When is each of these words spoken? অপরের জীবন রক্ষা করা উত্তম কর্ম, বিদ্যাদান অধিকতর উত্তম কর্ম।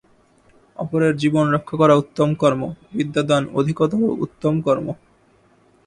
অপরের 0.77 1.13
জীবন 1.17 1.45
রক্ষা 1.51 1.75
করা 1.77 1.93
উত্তম 1.95 2.29
কর্ম, 2.33 2.61
বিদ্যাদান 2.93 3.43
অধিকতর 3.53 4.01
উত্তম 4.25 4.53
কর্ম। 4.61 4.87